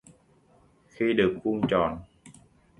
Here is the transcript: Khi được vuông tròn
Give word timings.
Khi 0.93 1.13
được 1.13 1.37
vuông 1.43 1.61
tròn 1.67 1.99